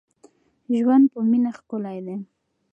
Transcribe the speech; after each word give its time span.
ژوند 0.77 1.05
په 1.13 1.19
مینه 1.29 1.51
ښکلی 1.57 1.99
دی. 2.05 2.17